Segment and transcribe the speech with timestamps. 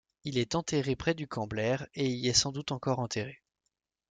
[0.23, 3.39] Il est enterré près du camp Blair, et y est sans doute encore enterré.